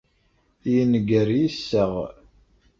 [0.73, 1.91] Yenger yisseɣ